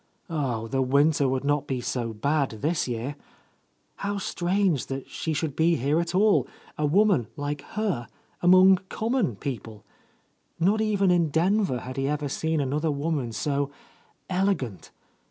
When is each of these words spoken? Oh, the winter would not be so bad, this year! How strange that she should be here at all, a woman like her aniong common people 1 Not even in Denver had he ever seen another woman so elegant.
Oh, 0.31 0.67
the 0.67 0.81
winter 0.81 1.27
would 1.29 1.43
not 1.43 1.67
be 1.67 1.79
so 1.79 2.11
bad, 2.11 2.49
this 2.63 2.87
year! 2.87 3.15
How 3.97 4.17
strange 4.17 4.87
that 4.87 5.07
she 5.07 5.31
should 5.31 5.55
be 5.55 5.75
here 5.75 5.99
at 5.99 6.15
all, 6.15 6.47
a 6.75 6.87
woman 6.87 7.27
like 7.35 7.61
her 7.77 8.07
aniong 8.41 8.79
common 8.89 9.35
people 9.35 9.85
1 10.57 10.69
Not 10.71 10.81
even 10.81 11.11
in 11.11 11.29
Denver 11.29 11.81
had 11.81 11.97
he 11.97 12.07
ever 12.07 12.29
seen 12.29 12.59
another 12.59 12.89
woman 12.89 13.31
so 13.31 13.69
elegant. 14.27 14.89